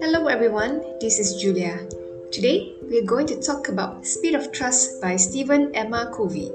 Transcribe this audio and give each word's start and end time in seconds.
Hello 0.00 0.28
everyone, 0.28 0.80
this 1.00 1.18
is 1.18 1.42
Julia. 1.42 1.88
Today, 2.30 2.72
we 2.88 3.00
are 3.00 3.04
going 3.04 3.26
to 3.26 3.40
talk 3.42 3.68
about 3.68 4.06
Speed 4.06 4.36
of 4.36 4.52
Trust 4.52 5.00
by 5.00 5.16
Stephen 5.16 5.74
M. 5.74 5.92
R. 5.92 6.08
Covey. 6.14 6.52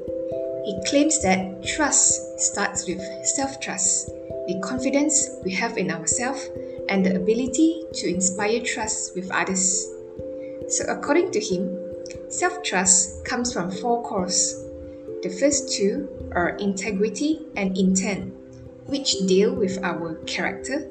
He 0.64 0.82
claims 0.88 1.22
that 1.24 1.62
trust 1.66 2.40
starts 2.40 2.88
with 2.88 3.02
self 3.26 3.60
trust, 3.60 4.08
the 4.48 4.62
confidence 4.64 5.30
we 5.44 5.52
have 5.56 5.78
in 5.78 5.92
ourselves, 5.92 6.48
and 6.88 7.06
the 7.06 7.18
ability 7.18 7.84
to 7.96 8.08
inspire 8.08 8.62
trust 8.62 9.14
with 9.14 9.30
others. 9.32 9.90
So, 10.70 10.86
according 10.88 11.32
to 11.32 11.42
him, 11.42 11.78
self 12.30 12.64
trust 12.64 13.26
comes 13.26 13.52
from 13.52 13.72
four 13.72 14.04
cores. 14.04 14.64
The 15.22 15.36
first 15.38 15.74
two 15.74 16.08
are 16.32 16.56
integrity 16.60 17.42
and 17.58 17.78
intent, 17.78 18.34
which 18.88 19.20
deal 19.28 19.54
with 19.54 19.78
our 19.84 20.16
character, 20.26 20.88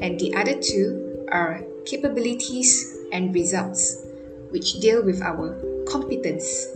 and 0.00 0.18
the 0.20 0.34
other 0.34 0.60
two 0.60 1.26
are 1.30 1.64
capabilities 1.84 2.96
and 3.12 3.34
results, 3.34 4.04
which 4.50 4.80
deal 4.80 5.02
with 5.02 5.20
our 5.22 5.58
competence. 5.88 6.66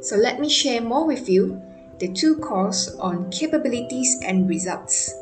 So, 0.00 0.16
let 0.16 0.40
me 0.40 0.48
share 0.48 0.80
more 0.80 1.06
with 1.06 1.28
you 1.28 1.62
the 1.98 2.12
two 2.12 2.36
cores 2.36 2.88
on 3.00 3.30
capabilities 3.30 4.20
and 4.24 4.48
results. 4.48 5.14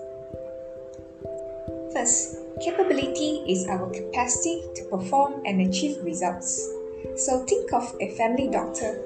First, 1.93 2.37
Capability 2.61 3.45
is 3.47 3.69
our 3.69 3.91
capacity 3.91 4.63
to 4.77 4.85
perform 4.85 5.43
and 5.45 5.61
achieve 5.61 6.03
results. 6.03 6.67
So 7.15 7.45
think 7.45 7.71
of 7.75 7.95
a 8.01 8.17
family 8.17 8.49
doctor. 8.49 8.99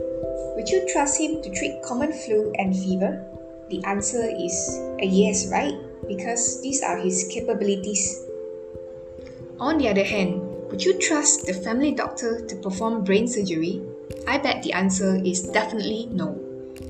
Would 0.55 0.69
you 0.69 0.89
trust 0.93 1.21
him 1.21 1.43
to 1.43 1.51
treat 1.51 1.83
common 1.83 2.13
flu 2.13 2.53
and 2.59 2.73
fever? 2.73 3.27
The 3.71 3.79
answer 3.87 4.27
is 4.27 4.83
a 4.99 5.07
yes, 5.07 5.47
right? 5.47 5.79
Because 6.09 6.61
these 6.61 6.83
are 6.83 6.99
his 6.99 7.31
capabilities. 7.31 8.19
On 9.61 9.79
the 9.79 9.89
other 9.89 10.03
hand, 10.03 10.43
would 10.71 10.83
you 10.83 10.99
trust 10.99 11.47
the 11.47 11.55
family 11.55 11.93
doctor 11.93 12.45
to 12.45 12.57
perform 12.57 13.05
brain 13.05 13.29
surgery? 13.29 13.81
I 14.27 14.39
bet 14.39 14.65
the 14.65 14.73
answer 14.73 15.23
is 15.23 15.47
definitely 15.55 16.09
no, 16.11 16.35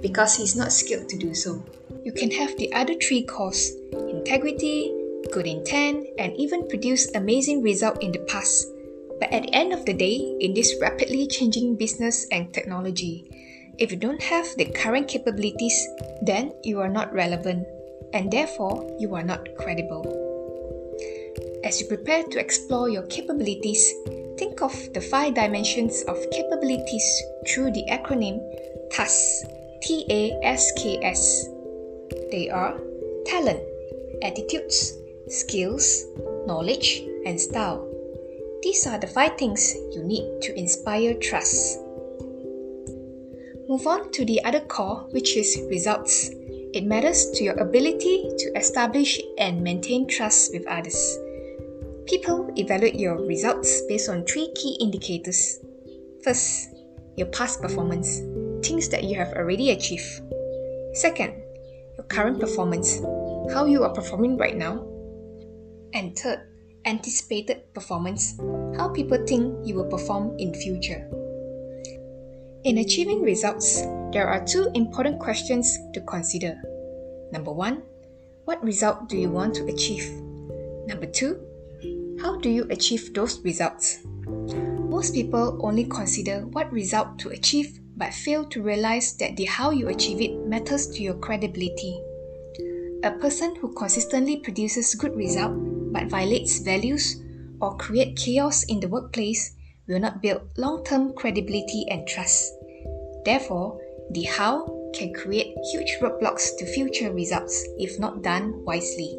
because 0.01 0.37
he's 0.37 0.57
not 0.57 0.73
skilled 0.73 1.09
to 1.11 1.19
do 1.19 1.35
so. 1.35 1.63
You 2.03 2.13
can 2.13 2.31
have 2.31 2.57
the 2.57 2.73
other 2.73 2.95
three 2.95 3.25
cores 3.25 3.77
integrity, 3.93 4.93
good 5.33 5.47
intent, 5.47 6.09
and 6.19 6.33
even 6.37 6.67
produce 6.69 7.13
amazing 7.15 7.61
result 7.61 8.03
in 8.03 8.13
the 8.13 8.25
past. 8.25 8.69
But 9.21 9.33
at 9.33 9.43
the 9.43 9.55
end 9.55 9.75
of 9.75 9.85
the 9.85 9.93
day, 9.93 10.17
in 10.41 10.55
this 10.55 10.77
rapidly 10.81 11.27
changing 11.27 11.77
business 11.77 12.27
and 12.33 12.55
technology, 12.55 13.29
if 13.81 13.91
you 13.91 13.97
don't 13.97 14.23
have 14.23 14.47
the 14.57 14.67
current 14.67 15.09
capabilities, 15.09 15.89
then 16.21 16.53
you 16.63 16.81
are 16.81 16.89
not 16.89 17.13
relevant, 17.15 17.67
and 18.13 18.31
therefore 18.31 18.87
you 18.99 19.15
are 19.15 19.23
not 19.23 19.57
credible. 19.57 20.05
As 21.65 21.81
you 21.81 21.89
prepare 21.89 22.23
to 22.25 22.39
explore 22.39 22.91
your 22.91 23.05
capabilities, 23.05 23.93
think 24.37 24.61
of 24.61 24.73
the 24.93 25.01
five 25.01 25.35
dimensions 25.35 26.03
of 26.09 26.19
capabilities 26.31 27.23
through 27.49 27.73
the 27.73 27.85
acronym 27.91 28.39
TASK. 28.91 29.47
T 29.83 30.05
A 30.11 30.39
S 30.45 30.73
K 30.77 31.01
S. 31.03 31.49
They 32.31 32.51
are 32.51 32.79
talent, 33.25 33.61
attitudes, 34.23 34.93
skills, 35.29 36.05
knowledge, 36.47 37.01
and 37.25 37.41
style. 37.41 37.89
These 38.63 38.87
are 38.87 38.99
the 38.99 39.07
five 39.07 39.39
things 39.39 39.75
you 39.97 40.05
need 40.05 40.43
to 40.43 40.55
inspire 40.59 41.15
trust. 41.15 41.79
Move 43.71 43.87
on 43.87 44.11
to 44.11 44.25
the 44.25 44.43
other 44.43 44.59
core, 44.59 45.07
which 45.13 45.37
is 45.37 45.63
results. 45.71 46.29
It 46.75 46.83
matters 46.83 47.31
to 47.31 47.45
your 47.45 47.55
ability 47.55 48.29
to 48.37 48.51
establish 48.57 49.21
and 49.39 49.63
maintain 49.63 50.09
trust 50.09 50.53
with 50.53 50.67
others. 50.67 51.17
People 52.05 52.51
evaluate 52.57 52.97
your 52.97 53.25
results 53.25 53.83
based 53.87 54.09
on 54.09 54.25
three 54.25 54.51
key 54.57 54.77
indicators. 54.81 55.61
First, 56.25 56.75
your 57.17 57.29
past 57.29 57.63
performance, 57.63 58.19
things 58.67 58.89
that 58.89 59.05
you 59.05 59.15
have 59.15 59.35
already 59.35 59.71
achieved. 59.71 60.21
Second, 60.95 61.41
your 61.97 62.07
current 62.09 62.41
performance, 62.41 62.99
how 63.55 63.67
you 63.67 63.85
are 63.85 63.95
performing 63.95 64.37
right 64.37 64.57
now. 64.57 64.85
And 65.95 66.19
third, 66.19 66.43
anticipated 66.87 67.73
performance, 67.73 68.35
how 68.77 68.89
people 68.89 69.25
think 69.29 69.65
you 69.65 69.77
will 69.77 69.87
perform 69.87 70.37
in 70.41 70.55
future. 70.55 71.09
In 72.63 72.77
achieving 72.77 73.23
results, 73.23 73.81
there 74.13 74.29
are 74.29 74.45
two 74.45 74.71
important 74.75 75.19
questions 75.19 75.79
to 75.95 76.01
consider. 76.03 76.61
Number 77.33 77.53
1, 77.53 77.83
what 78.45 78.63
result 78.63 79.09
do 79.09 79.17
you 79.17 79.31
want 79.31 79.55
to 79.55 79.65
achieve? 79.65 80.05
Number 80.87 81.07
2, 81.07 82.19
how 82.21 82.37
do 82.37 82.51
you 82.51 82.67
achieve 82.69 83.15
those 83.15 83.41
results? 83.41 84.01
Most 84.05 85.15
people 85.15 85.59
only 85.63 85.85
consider 85.85 86.41
what 86.53 86.71
result 86.71 87.19
to 87.21 87.31
achieve 87.31 87.81
but 87.97 88.13
fail 88.13 88.45
to 88.51 88.63
realize 88.63 89.17
that 89.17 89.37
the 89.37 89.47
how 89.47 89.71
you 89.71 89.89
achieve 89.89 90.21
it 90.21 90.47
matters 90.47 90.87
to 90.89 91.03
your 91.03 91.15
credibility. 91.15 91.99
A 93.05 93.13
person 93.13 93.57
who 93.57 93.73
consistently 93.73 94.37
produces 94.37 94.95
good 94.95 95.17
result 95.17 95.55
but 95.95 96.09
violates 96.09 96.59
values 96.59 97.23
or 97.59 97.75
create 97.79 98.17
chaos 98.17 98.65
in 98.65 98.81
the 98.81 98.89
workplace 98.89 99.57
will 99.91 99.99
not 99.99 100.23
build 100.23 100.41
long-term 100.57 101.13
credibility 101.15 101.85
and 101.91 102.07
trust. 102.07 102.55
Therefore, 103.25 103.81
the 104.13 104.23
how 104.23 104.65
can 104.95 105.13
create 105.13 105.55
huge 105.71 105.99
roadblocks 106.01 106.57
to 106.59 106.67
future 106.67 107.13
results 107.13 107.67
if 107.77 107.99
not 107.99 108.23
done 108.23 108.65
wisely. 108.65 109.19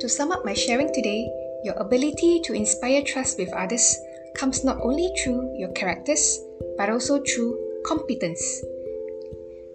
To 0.00 0.08
sum 0.08 0.32
up 0.32 0.44
my 0.44 0.54
sharing 0.54 0.92
today, 0.92 1.30
your 1.64 1.74
ability 1.74 2.40
to 2.44 2.52
inspire 2.52 3.02
trust 3.02 3.38
with 3.38 3.52
others 3.54 3.96
comes 4.34 4.64
not 4.64 4.78
only 4.82 5.14
through 5.22 5.54
your 5.56 5.70
characters 5.72 6.40
but 6.76 6.90
also 6.90 7.22
through 7.22 7.58
competence. 7.86 8.62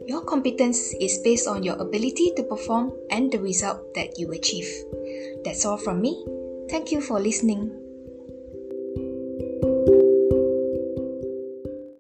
Your 0.06 0.24
competence 0.24 0.94
is 1.00 1.20
based 1.20 1.48
on 1.48 1.64
your 1.64 1.76
ability 1.76 2.34
to 2.36 2.44
perform 2.44 2.94
and 3.12 3.32
the 3.32 3.40
result 3.40 3.94
that 3.96 4.18
you 4.18 4.32
achieve. 4.32 4.68
That's 5.44 5.66
all 5.66 5.78
from 5.78 6.02
me. 6.02 6.26
Thank 6.70 6.92
you 6.92 7.02
for 7.02 7.20
listening. 7.20 7.87